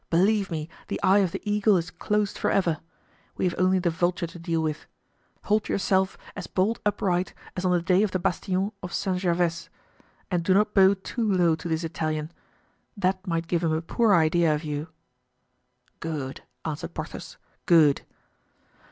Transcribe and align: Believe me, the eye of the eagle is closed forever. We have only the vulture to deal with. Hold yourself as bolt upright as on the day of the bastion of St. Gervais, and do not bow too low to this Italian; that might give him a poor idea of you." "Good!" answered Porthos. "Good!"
Believe 0.09 0.49
me, 0.49 0.67
the 0.87 0.99
eye 1.03 1.19
of 1.19 1.31
the 1.31 1.47
eagle 1.47 1.77
is 1.77 1.91
closed 1.91 2.35
forever. 2.35 2.79
We 3.37 3.45
have 3.45 3.53
only 3.59 3.77
the 3.77 3.91
vulture 3.91 4.25
to 4.25 4.39
deal 4.39 4.59
with. 4.59 4.87
Hold 5.43 5.69
yourself 5.69 6.17
as 6.35 6.47
bolt 6.47 6.79
upright 6.87 7.35
as 7.55 7.65
on 7.65 7.71
the 7.71 7.83
day 7.83 8.01
of 8.01 8.09
the 8.09 8.17
bastion 8.17 8.71
of 8.81 8.93
St. 8.95 9.19
Gervais, 9.19 9.69
and 10.31 10.43
do 10.43 10.55
not 10.55 10.73
bow 10.73 10.95
too 10.95 11.31
low 11.31 11.53
to 11.53 11.67
this 11.67 11.83
Italian; 11.83 12.31
that 12.97 13.27
might 13.27 13.45
give 13.45 13.63
him 13.63 13.73
a 13.73 13.79
poor 13.83 14.15
idea 14.15 14.55
of 14.55 14.63
you." 14.63 14.87
"Good!" 15.99 16.41
answered 16.65 16.95
Porthos. 16.95 17.37
"Good!" 17.67 18.01